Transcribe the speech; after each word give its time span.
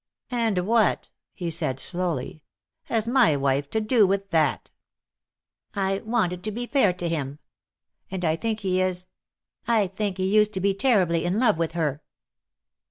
"And 0.31 0.57
what," 0.65 1.09
he 1.31 1.51
said 1.51 1.79
slowly, 1.79 2.43
"has 2.85 3.07
my 3.07 3.35
wife 3.35 3.69
to 3.69 3.79
do 3.79 4.07
with 4.07 4.31
that?" 4.31 4.71
"I 5.75 5.99
wanted 6.03 6.43
to 6.45 6.51
be 6.51 6.65
fair 6.65 6.91
to 6.93 7.07
him. 7.07 7.37
And 8.09 8.25
I 8.25 8.35
think 8.35 8.61
he 8.61 8.81
is 8.81 9.05
I 9.67 9.85
think 9.85 10.17
he 10.17 10.25
used 10.35 10.53
to 10.53 10.59
be 10.59 10.73
terribly 10.73 11.23
in 11.23 11.37
love 11.39 11.59
with 11.59 11.73
her." 11.73 12.01